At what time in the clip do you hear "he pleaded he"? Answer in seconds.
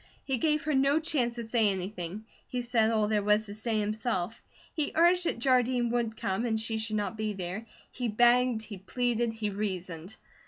8.63-9.51